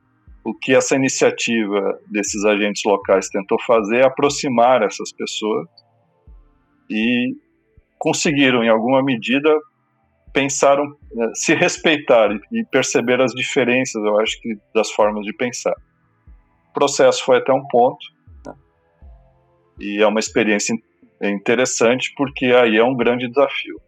o 0.44 0.54
que 0.54 0.73
essa 0.73 0.94
iniciativa 0.94 1.99
desses 2.08 2.44
agentes 2.44 2.80
locais 2.87 3.28
tentou 3.28 3.61
fazer 3.66 3.96
é 4.02 4.06
aproximar 4.06 4.85
essas 4.85 5.12
pessoas 5.12 5.68
e 6.88 7.35
conseguiram, 7.99 8.62
em 8.62 8.68
alguma 8.68 9.02
medida, 9.02 9.52
pensar, 10.32 10.78
né, 10.78 11.32
se 11.35 11.56
respeitar 11.56 12.30
e 12.52 12.64
perceber 12.70 13.20
as 13.20 13.32
diferenças, 13.32 14.00
eu 14.04 14.16
acho 14.20 14.40
que, 14.40 14.56
das 14.73 14.88
formas 14.92 15.25
de 15.25 15.32
pensar. 15.32 15.75
O 16.70 16.73
processo 16.73 17.25
foi 17.25 17.38
até 17.38 17.52
um 17.52 17.66
ponto, 17.66 18.06
né? 18.46 18.54
e 19.80 20.00
é 20.00 20.06
uma 20.06 20.20
experiência 20.20 20.73
interessante, 21.20 22.14
porque 22.16 22.44
aí 22.46 22.76
é 22.76 22.85
um 22.85 22.94
grande 22.94 23.26
desafio. 23.26 23.80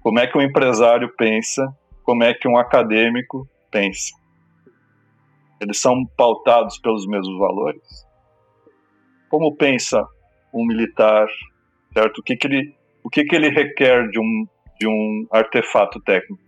Como 0.00 0.18
é 0.18 0.26
que 0.26 0.36
um 0.36 0.42
empresário 0.42 1.14
pensa 1.16 1.72
como 2.10 2.24
é 2.24 2.34
que 2.34 2.48
um 2.48 2.58
acadêmico 2.58 3.48
pensa. 3.70 4.12
Eles 5.60 5.78
são 5.78 6.04
pautados 6.16 6.76
pelos 6.78 7.06
mesmos 7.06 7.38
valores. 7.38 8.04
Como 9.28 9.54
pensa 9.54 10.04
um 10.52 10.66
militar, 10.66 11.28
certo? 11.94 12.18
O 12.18 12.22
que, 12.24 12.34
que 12.34 12.48
ele, 12.48 12.74
o 13.04 13.08
que, 13.08 13.22
que 13.22 13.36
ele 13.36 13.48
requer 13.48 14.08
de 14.08 14.18
um, 14.18 14.44
de 14.80 14.88
um 14.88 15.24
artefato 15.30 16.00
técnico? 16.00 16.42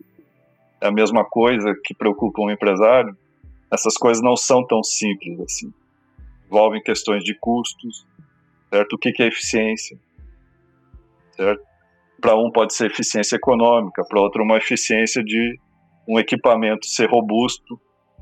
É 0.81 0.89
a 0.89 0.91
mesma 0.91 1.25
coisa 1.25 1.73
que 1.85 1.95
preocupa 1.95 2.43
um 2.43 2.51
empresário? 2.51 3.17
essas 3.73 3.95
coisas 3.95 4.21
não 4.21 4.37
são 4.37 4.67
tão 4.67 4.83
simples 4.83 5.39
assim. 5.39 5.73
Envolvem 6.47 6.83
questões 6.83 7.23
de 7.23 7.35
custos, 7.39 8.05
certo? 8.69 8.95
O 8.95 8.99
que, 8.99 9.13
que 9.13 9.23
é 9.23 9.29
eficiência, 9.29 9.97
certo? 11.37 11.63
Para 12.23 12.37
um 12.37 12.51
pode 12.51 12.73
ser 12.73 12.87
eficiência 12.87 13.37
econômica, 13.37 14.03
para 14.09 14.21
outro 14.21 14.43
uma 14.43 14.57
eficiência 14.57 15.23
de 15.23 15.59
um 16.09 16.19
equipamento 16.19 16.87
ser 16.87 17.11
robusto. 17.11 17.79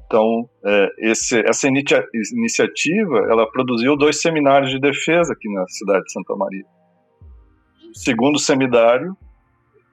Então, 0.06 0.48
é, 0.64 0.88
esse, 1.10 1.38
essa 1.46 1.68
inicia 1.68 2.04
iniciativa, 2.34 3.18
ela 3.30 3.48
produziu 3.48 3.96
dois 3.96 4.20
seminários 4.20 4.70
de 4.70 4.80
defesa 4.80 5.32
aqui 5.32 5.48
na 5.52 5.64
cidade 5.68 6.02
de 6.04 6.12
Santa 6.12 6.34
Maria. 6.34 6.64
O 7.90 7.98
segundo 7.98 8.38
seminário 8.38 9.14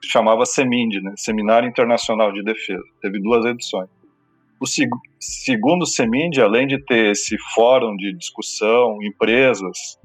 chamava 0.04 0.46
SEMIND, 0.46 1.02
né? 1.02 1.14
Seminário 1.18 1.68
Internacional 1.68 2.32
de 2.32 2.44
Defesa. 2.44 2.84
Teve 3.02 3.20
duas 3.20 3.46
edições. 3.46 3.90
O 4.60 4.66
seg 4.66 4.90
segundo 5.20 5.86
SEMIND, 5.86 6.40
além 6.40 6.66
de 6.66 6.84
ter 6.86 7.12
esse 7.12 7.38
fórum 7.54 7.96
de 7.96 8.16
discussão, 8.16 8.98
empresas 9.04 10.00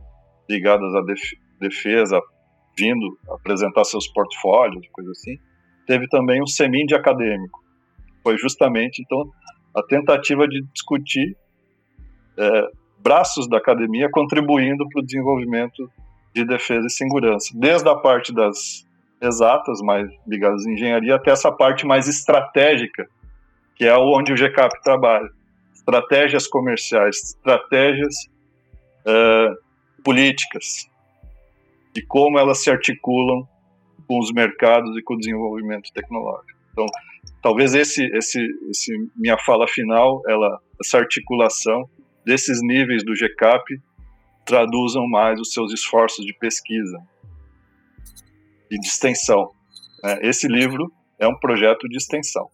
ligadas 0.49 0.95
à 0.95 1.01
def 1.03 1.23
defesa 1.61 2.21
vindo 2.77 3.19
apresentar 3.31 3.85
seus 3.85 4.09
portfólios, 4.09 4.87
coisa 4.93 5.11
assim, 5.11 5.39
teve 5.87 6.09
também 6.09 6.43
um 6.43 6.47
SEMIND 6.47 6.93
acadêmico. 6.95 7.63
Foi 8.23 8.37
justamente, 8.39 9.03
então, 9.03 9.31
a 9.75 9.83
tentativa 9.83 10.47
de 10.47 10.63
discutir 10.73 11.37
é, 12.37 12.69
braços 12.99 13.49
da 13.49 13.59
academia 13.59 14.09
contribuindo 14.11 14.89
para 14.89 15.01
o 15.01 15.05
desenvolvimento 15.05 15.91
de 16.35 16.45
defesa 16.47 16.87
e 16.87 16.91
segurança, 16.91 17.53
desde 17.55 17.89
a 17.89 17.95
parte 17.95 18.33
das 18.33 18.87
exatas, 19.21 19.81
mais 19.83 20.11
ligadas 20.27 20.67
à 20.67 20.71
engenharia, 20.71 21.15
até 21.15 21.31
essa 21.31 21.53
parte 21.53 21.87
mais 21.87 22.09
estratégica, 22.09 23.07
que 23.77 23.85
é 23.85 23.97
onde 23.97 24.33
o 24.33 24.37
GCAP 24.37 24.83
trabalha. 24.83 25.29
Estratégias 25.75 26.47
comerciais, 26.47 27.17
estratégias 27.17 28.15
uh, 29.07 29.55
políticas, 30.05 30.89
de 31.93 32.05
como 32.07 32.39
elas 32.39 32.63
se 32.63 32.71
articulam 32.71 33.47
com 34.07 34.19
os 34.19 34.33
mercados 34.33 34.97
e 34.97 35.03
com 35.03 35.15
o 35.15 35.19
desenvolvimento 35.19 35.91
tecnológico. 35.93 36.59
Então, 36.73 36.87
talvez 37.43 37.75
esse, 37.75 38.05
esse, 38.17 38.41
esse 38.71 38.93
minha 39.17 39.39
fala 39.39 39.67
final, 39.69 40.23
ela, 40.27 40.61
essa 40.81 40.99
articulação 40.99 41.89
desses 42.25 42.61
níveis 42.63 43.05
do 43.05 43.15
GCAP 43.15 43.81
traduzam 44.45 45.07
mais 45.09 45.41
os 45.41 45.53
seus 45.53 45.73
esforços 45.73 46.25
de 46.25 46.35
pesquisa 46.35 46.99
e 48.71 48.79
de 48.79 48.87
extensão. 48.87 49.51
Né? 50.03 50.19
Esse 50.23 50.49
livro 50.49 50.91
é 51.19 51.27
um 51.29 51.39
projeto 51.39 51.89
de 51.89 51.97
extensão. 51.97 52.49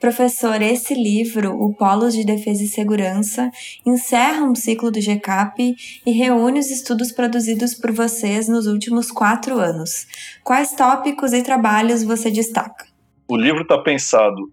Professor, 0.00 0.60
esse 0.60 0.94
livro, 0.94 1.52
O 1.52 1.74
Polos 1.74 2.14
de 2.14 2.24
Defesa 2.24 2.62
e 2.62 2.68
Segurança, 2.68 3.50
encerra 3.84 4.44
um 4.44 4.54
ciclo 4.54 4.90
do 4.90 5.00
GCAP 5.00 5.74
e 6.04 6.10
reúne 6.10 6.60
os 6.60 6.70
estudos 6.70 7.12
produzidos 7.12 7.74
por 7.74 7.92
vocês 7.92 8.48
nos 8.48 8.66
últimos 8.66 9.10
quatro 9.10 9.58
anos. 9.58 10.06
Quais 10.44 10.72
tópicos 10.72 11.32
e 11.32 11.42
trabalhos 11.42 12.02
você 12.02 12.30
destaca? 12.30 12.86
O 13.28 13.36
livro 13.36 13.62
está 13.62 13.78
pensado, 13.78 14.50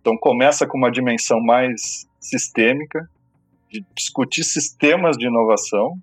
então 0.00 0.16
começa 0.16 0.66
com 0.66 0.76
uma 0.76 0.90
dimensão 0.90 1.40
mais 1.40 2.06
sistêmica, 2.20 3.08
de 3.70 3.84
discutir 3.94 4.44
sistemas 4.44 5.16
de 5.16 5.26
inovação, 5.26 5.94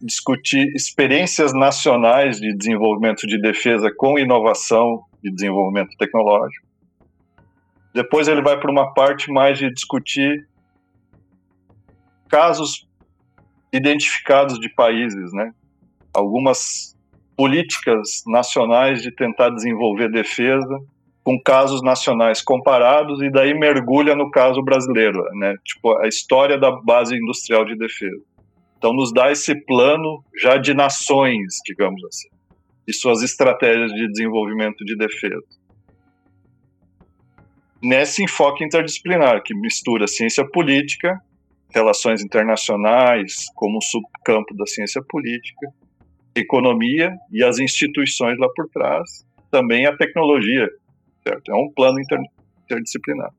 discutir 0.00 0.66
experiências 0.74 1.52
nacionais 1.52 2.38
de 2.38 2.54
desenvolvimento 2.56 3.26
de 3.26 3.40
defesa 3.40 3.90
com 3.96 4.18
inovação 4.18 5.04
e 5.22 5.30
desenvolvimento 5.30 5.96
tecnológico. 5.96 6.61
Depois 7.94 8.28
ele 8.28 8.42
vai 8.42 8.58
para 8.58 8.70
uma 8.70 8.92
parte 8.94 9.30
mais 9.30 9.58
de 9.58 9.72
discutir 9.72 10.46
casos 12.28 12.88
identificados 13.72 14.58
de 14.58 14.68
países, 14.68 15.32
né? 15.32 15.52
Algumas 16.14 16.96
políticas 17.36 18.22
nacionais 18.26 19.02
de 19.02 19.10
tentar 19.10 19.50
desenvolver 19.50 20.10
defesa 20.10 20.78
com 21.24 21.40
casos 21.40 21.82
nacionais 21.82 22.42
comparados 22.42 23.22
e 23.22 23.30
daí 23.30 23.54
mergulha 23.54 24.14
no 24.14 24.30
caso 24.30 24.62
brasileiro, 24.62 25.22
né? 25.34 25.54
Tipo 25.64 25.96
a 25.98 26.08
história 26.08 26.58
da 26.58 26.70
base 26.70 27.14
industrial 27.16 27.64
de 27.64 27.76
defesa. 27.76 28.20
Então, 28.76 28.92
nos 28.92 29.12
dá 29.12 29.30
esse 29.30 29.54
plano 29.64 30.24
já 30.40 30.56
de 30.56 30.74
nações, 30.74 31.60
digamos 31.64 32.02
assim, 32.04 32.28
e 32.88 32.92
suas 32.92 33.22
estratégias 33.22 33.92
de 33.92 34.08
desenvolvimento 34.08 34.84
de 34.84 34.96
defesa. 34.96 35.44
Nesse 37.82 38.22
enfoque 38.22 38.64
interdisciplinar, 38.64 39.42
que 39.42 39.54
mistura 39.54 40.06
ciência 40.06 40.46
política, 40.48 41.18
relações 41.70 42.22
internacionais, 42.22 43.46
como 43.54 43.82
subcampo 43.82 44.54
da 44.54 44.66
ciência 44.66 45.02
política, 45.08 45.68
economia 46.34 47.12
e 47.30 47.42
as 47.42 47.58
instituições 47.58 48.38
lá 48.38 48.48
por 48.54 48.68
trás, 48.68 49.26
também 49.50 49.86
a 49.86 49.96
tecnologia, 49.96 50.68
certo? 51.26 51.50
É 51.50 51.54
um 51.54 51.70
plano 51.74 51.98
interdisciplinar. 52.64 53.30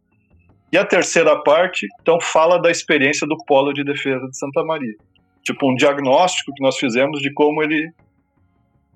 E 0.71 0.77
a 0.77 0.85
terceira 0.85 1.41
parte, 1.41 1.87
então, 2.01 2.19
fala 2.19 2.59
da 2.59 2.69
experiência 2.69 3.27
do 3.27 3.37
Polo 3.45 3.71
de 3.71 3.83
Defesa 3.83 4.27
de 4.27 4.37
Santa 4.37 4.63
Maria 4.63 4.95
tipo 5.43 5.69
um 5.69 5.75
diagnóstico 5.75 6.53
que 6.53 6.63
nós 6.63 6.77
fizemos 6.77 7.21
de 7.21 7.31
como 7.33 7.61
ele 7.61 7.91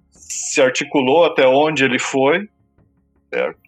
se 0.09 0.61
articulou 0.61 1.25
até 1.25 1.45
onde 1.45 1.83
ele 1.83 1.99
foi, 1.99 2.49
certo? 3.31 3.66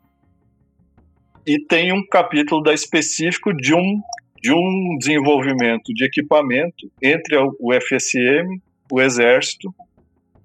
E 1.45 1.60
tem 1.65 1.91
um 1.91 2.06
capítulo 2.06 2.62
da 2.62 2.73
específico 2.73 3.54
de 3.54 3.73
um 3.73 4.02
de 4.41 4.54
um 4.54 4.97
desenvolvimento 4.97 5.93
de 5.93 6.06
equipamento 6.06 6.89
entre 7.04 7.36
o 7.38 7.73
FSM, 7.73 8.62
o 8.89 9.02
Exército, 9.02 9.73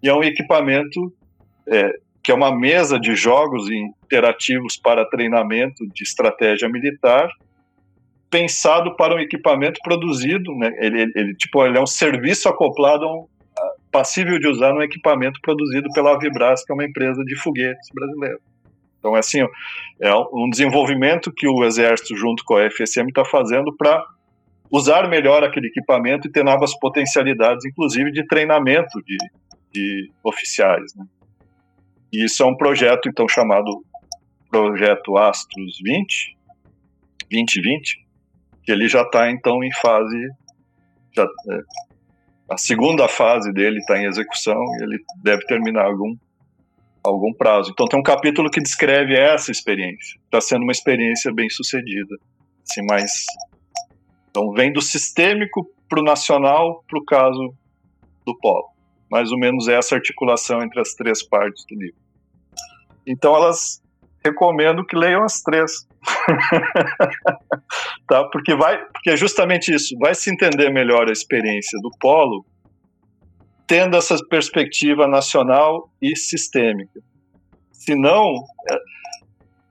e 0.02 0.08
é 0.08 0.14
um 0.14 0.24
equipamento 0.24 1.12
é, 1.68 1.92
que 2.22 2.32
é 2.32 2.34
uma 2.34 2.54
mesa 2.54 2.98
de 2.98 3.14
jogos 3.14 3.70
interativos 3.70 4.76
para 4.76 5.08
treinamento 5.08 5.86
de 5.94 6.02
estratégia 6.02 6.68
militar, 6.68 7.28
pensado 8.28 8.96
para 8.96 9.14
um 9.14 9.20
equipamento 9.20 9.78
produzido, 9.84 10.52
né? 10.56 10.72
Ele, 10.78 11.02
ele, 11.14 11.34
tipo, 11.36 11.64
ele 11.64 11.78
é 11.78 11.80
um 11.80 11.86
serviço 11.86 12.48
acoplado 12.48 13.04
a 13.04 13.14
um, 13.14 13.26
passível 13.92 14.40
de 14.40 14.48
usar 14.48 14.74
um 14.74 14.82
equipamento 14.82 15.38
produzido 15.40 15.88
pela 15.94 16.18
Vibras, 16.18 16.64
que 16.64 16.72
é 16.72 16.74
uma 16.74 16.84
empresa 16.84 17.22
de 17.24 17.36
foguetes 17.36 17.88
brasileira. 17.94 18.38
Então, 19.04 19.14
é 19.14 19.18
assim, 19.18 19.40
é 20.00 20.14
um 20.32 20.48
desenvolvimento 20.48 21.30
que 21.30 21.46
o 21.46 21.62
Exército, 21.62 22.16
junto 22.16 22.42
com 22.42 22.56
a 22.56 22.70
FSM, 22.70 23.08
está 23.08 23.22
fazendo 23.22 23.70
para 23.76 24.02
usar 24.70 25.10
melhor 25.10 25.44
aquele 25.44 25.66
equipamento 25.66 26.26
e 26.26 26.32
ter 26.32 26.42
novas 26.42 26.72
potencialidades, 26.78 27.66
inclusive 27.66 28.10
de 28.10 28.26
treinamento 28.26 29.02
de, 29.04 29.18
de 29.70 30.10
oficiais. 30.24 30.94
Né? 30.96 31.04
E 32.10 32.24
isso 32.24 32.42
é 32.42 32.46
um 32.46 32.56
projeto, 32.56 33.06
então, 33.06 33.28
chamado 33.28 33.84
Projeto 34.50 35.18
Astros 35.18 35.78
20, 35.84 36.38
2020, 37.30 38.06
que 38.62 38.72
ele 38.72 38.88
já 38.88 39.02
está 39.02 39.30
então 39.30 39.62
em 39.62 39.72
fase, 39.82 40.16
já, 41.14 41.24
é, 41.24 41.60
a 42.50 42.56
segunda 42.56 43.06
fase 43.06 43.52
dele 43.52 43.80
está 43.80 43.98
em 43.98 44.06
execução 44.06 44.58
e 44.78 44.82
ele 44.82 44.98
deve 45.22 45.44
terminar 45.44 45.84
algum 45.84 46.16
algum 47.04 47.32
prazo. 47.32 47.70
Então 47.70 47.86
tem 47.86 48.00
um 48.00 48.02
capítulo 48.02 48.50
que 48.50 48.60
descreve 48.60 49.14
essa 49.14 49.50
experiência. 49.50 50.18
Está 50.24 50.40
sendo 50.40 50.62
uma 50.62 50.72
experiência 50.72 51.32
bem 51.32 51.48
sucedida, 51.50 52.16
assim, 52.62 52.84
mas 52.88 53.10
então 54.30 54.52
vem 54.52 54.72
do 54.72 54.80
sistêmico 54.80 55.68
para 55.88 56.00
o 56.00 56.04
nacional 56.04 56.82
para 56.88 56.98
o 56.98 57.04
caso 57.04 57.54
do 58.26 58.36
polo. 58.38 58.72
Mais 59.10 59.30
ou 59.30 59.38
menos 59.38 59.68
essa 59.68 59.94
articulação 59.94 60.62
entre 60.62 60.80
as 60.80 60.94
três 60.94 61.22
partes 61.22 61.64
do 61.68 61.78
livro. 61.78 61.96
Então 63.06 63.36
elas 63.36 63.82
recomendo 64.24 64.84
que 64.84 64.96
leiam 64.96 65.22
as 65.22 65.42
três. 65.42 65.86
tá? 68.08 68.24
Porque 68.32 68.54
vai, 68.54 68.82
porque 68.86 69.10
é 69.10 69.16
justamente 69.16 69.72
isso, 69.72 69.96
vai 69.98 70.14
se 70.14 70.32
entender 70.32 70.70
melhor 70.70 71.08
a 71.08 71.12
experiência 71.12 71.78
do 71.80 71.90
polo 72.00 72.44
tendo 73.66 73.96
essa 73.96 74.16
perspectiva 74.28 75.06
nacional 75.06 75.90
e 76.00 76.16
sistêmica. 76.16 77.00
Senão, 77.72 78.44
é, 78.70 78.76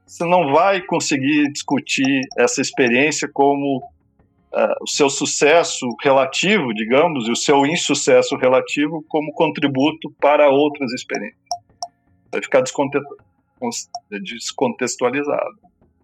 você 0.05 0.25
não 0.25 0.51
vai 0.51 0.81
conseguir 0.81 1.51
discutir 1.51 2.21
essa 2.37 2.61
experiência 2.61 3.27
como 3.31 3.77
uh, 3.77 4.75
o 4.81 4.87
seu 4.87 5.09
sucesso 5.09 5.87
relativo, 6.01 6.73
digamos, 6.73 7.27
e 7.27 7.31
o 7.31 7.35
seu 7.35 7.65
insucesso 7.65 8.35
relativo 8.35 9.03
como 9.07 9.33
contributo 9.33 10.13
para 10.21 10.49
outras 10.49 10.91
experiências. 10.93 11.41
Vai 12.31 12.41
ficar 12.41 12.61
descontextualizado. 14.11 15.57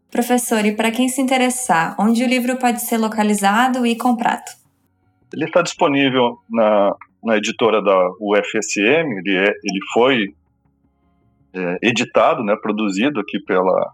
Professor, 0.09 0.65
e 0.65 0.75
para 0.75 0.89
quem 0.91 1.07
se 1.07 1.21
interessar, 1.21 1.95
onde 1.99 2.23
o 2.23 2.27
livro 2.27 2.57
pode 2.57 2.81
ser 2.81 2.97
localizado 2.97 3.85
e 3.85 3.95
comprado? 3.95 4.49
Ele 5.31 5.45
está 5.45 5.61
disponível 5.61 6.39
na, 6.49 6.95
na 7.23 7.37
editora 7.37 7.81
da 7.81 8.09
UFSM, 8.19 9.19
ele, 9.19 9.37
é, 9.37 9.49
ele 9.49 9.79
foi 9.93 10.33
é, 11.53 11.77
editado, 11.81 12.43
né, 12.43 12.55
produzido 12.61 13.19
aqui 13.19 13.39
pela 13.39 13.91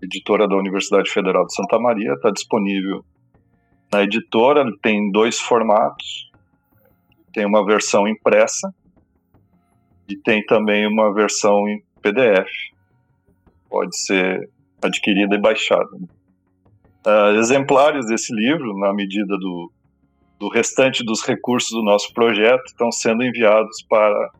editora 0.00 0.46
da 0.46 0.56
Universidade 0.56 1.10
Federal 1.10 1.44
de 1.46 1.54
Santa 1.54 1.78
Maria, 1.78 2.12
está 2.12 2.30
disponível 2.30 3.04
Na 3.92 4.02
editora 4.02 4.64
tem 4.82 5.10
dois 5.10 5.40
formatos. 5.40 6.30
Tem 7.32 7.44
uma 7.44 7.64
versão 7.64 8.06
impressa 8.06 8.72
e 10.08 10.16
tem 10.16 10.44
também 10.46 10.86
uma 10.86 11.12
versão 11.12 11.68
em 11.68 11.82
PDF. 12.00 12.48
Pode 13.68 13.98
ser 13.98 14.48
adquirida 14.82 15.34
e 15.34 15.40
baixada. 15.40 15.88
Uh, 17.06 17.38
exemplares 17.38 18.06
desse 18.06 18.34
livro, 18.34 18.76
na 18.78 18.92
medida 18.92 19.36
do, 19.38 19.70
do 20.38 20.48
restante 20.48 21.04
dos 21.04 21.22
recursos 21.22 21.70
do 21.70 21.82
nosso 21.82 22.12
projeto, 22.14 22.64
estão 22.66 22.92
sendo 22.92 23.24
enviados 23.24 23.82
para 23.88 24.30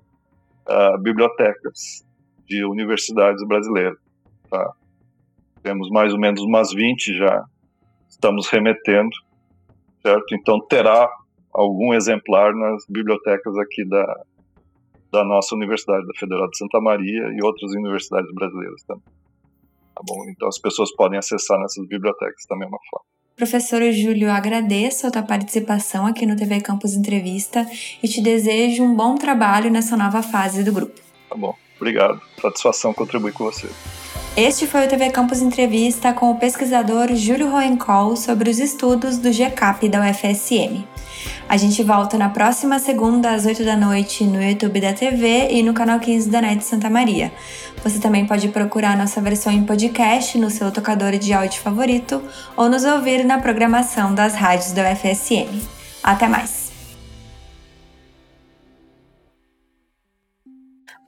uh, 0.69 0.99
bibliotecas 1.03 2.07
de 2.47 2.65
universidades 2.65 3.45
brasileiras. 3.47 3.99
Tá? 4.49 4.73
Temos 5.63 5.91
mais 5.91 6.13
ou 6.13 6.21
menos 6.21 6.41
umas 6.43 6.73
20 6.73 7.17
já, 7.17 7.45
estamos 8.09 8.49
remetendo, 8.49 9.11
certo? 10.03 10.35
Então 10.35 10.61
terá 10.67 11.11
algum 11.53 11.93
exemplar 11.93 12.55
nas 12.55 12.85
bibliotecas 12.89 13.59
aqui 13.59 13.85
da, 13.85 14.23
da 15.11 15.25
nossa 15.25 15.55
universidade, 15.55 16.07
da 16.07 16.15
Federal 16.19 16.49
de 16.49 16.57
Santa 16.57 16.81
Maria 16.81 17.33
e 17.33 17.45
outras 17.45 17.73
universidades 17.73 18.33
brasileiras 18.33 18.83
também. 18.85 19.05
Tá 19.95 20.03
bom? 20.07 20.29
Então 20.31 20.47
as 20.47 20.59
pessoas 20.59 20.95
podem 20.95 21.19
acessar 21.19 21.59
nessas 21.59 21.87
bibliotecas 21.89 22.45
da 22.49 22.57
mesma 22.57 22.79
forma. 22.89 23.18
Professor 23.39 23.81
Júlio, 23.93 24.33
agradeço 24.33 25.07
a 25.07 25.13
tua 25.13 25.23
participação 25.23 26.05
aqui 26.05 26.27
no 26.27 26.35
TV 26.35 26.61
Campus 26.61 26.95
Entrevista 26.95 27.65
e 28.03 28.09
te 28.09 28.21
desejo 28.21 28.83
um 28.83 28.93
bom 28.93 29.15
trabalho 29.15 29.71
nessa 29.71 29.97
nova 29.97 30.25
fase 30.25 30.65
do 30.65 30.73
grupo. 30.73 31.01
Tá 31.31 31.37
bom, 31.37 31.55
obrigado. 31.77 32.21
Satisfação 32.43 32.93
contribuir 32.93 33.33
com 33.33 33.45
você. 33.45 33.69
Este 34.37 34.67
foi 34.67 34.87
o 34.87 34.89
TV 34.89 35.11
Campus 35.11 35.41
Entrevista 35.41 36.13
com 36.13 36.33
o 36.33 36.35
pesquisador 36.35 37.15
Júlio 37.15 37.49
Roencol 37.49 38.17
sobre 38.17 38.51
os 38.51 38.59
estudos 38.59 39.19
do 39.19 39.31
GCAP 39.31 39.89
da 39.89 40.01
UFSM. 40.01 40.85
A 41.49 41.57
gente 41.57 41.83
volta 41.83 42.19
na 42.19 42.29
próxima 42.29 42.79
segunda 42.79 43.33
às 43.33 43.47
8 43.47 43.65
da 43.65 43.77
noite 43.77 44.25
no 44.25 44.43
YouTube 44.43 44.81
da 44.81 44.93
TV 44.93 45.49
e 45.51 45.63
no 45.63 45.73
canal 45.73 45.99
15 45.99 46.29
da 46.29 46.41
NET 46.41 46.65
Santa 46.65 46.91
Maria. 46.91 47.33
Você 47.83 47.99
também 47.99 48.27
pode 48.27 48.49
procurar 48.49 48.97
nossa 48.97 49.21
versão 49.21 49.53
em 49.53 49.65
podcast 49.65 50.37
no 50.39 50.51
seu 50.51 50.71
tocador 50.71 51.13
de 51.19 51.33
áudio 51.33 51.61
favorito 51.61 52.23
ou 52.57 52.69
nos 52.69 52.85
ouvir 52.85 53.25
na 53.25 53.39
programação 53.39 54.15
das 54.15 54.35
rádios 54.35 54.73
da 54.73 54.91
UFSM. 54.91 55.63
Até 56.03 56.29
mais! 56.29 56.69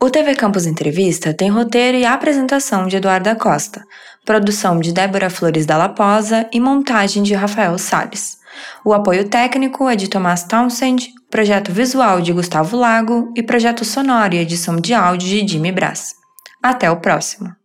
O 0.02 0.08
TV 0.08 0.34
Campus 0.34 0.64
Entrevista 0.64 1.34
tem 1.34 1.50
roteiro 1.50 1.98
e 1.98 2.06
apresentação 2.06 2.86
de 2.86 2.96
Eduarda 2.96 3.36
Costa, 3.36 3.84
produção 4.24 4.80
de 4.80 4.94
Débora 4.94 5.28
Flores 5.28 5.66
da 5.66 5.76
Laposa 5.76 6.48
e 6.50 6.58
montagem 6.58 7.22
de 7.22 7.34
Rafael 7.34 7.76
Sales. 7.76 8.39
O 8.84 8.92
apoio 8.92 9.28
técnico 9.28 9.88
é 9.88 9.96
de 9.96 10.08
Tomás 10.08 10.44
Townsend, 10.44 11.12
projeto 11.30 11.72
visual 11.72 12.20
de 12.20 12.32
Gustavo 12.32 12.76
Lago 12.76 13.32
e 13.36 13.42
projeto 13.42 13.84
sonoro 13.84 14.34
e 14.34 14.38
edição 14.38 14.76
de 14.76 14.94
áudio 14.94 15.28
de 15.28 15.52
Jimmy 15.52 15.72
Brás. 15.72 16.14
Até 16.62 16.90
o 16.90 16.96
próximo! 16.96 17.59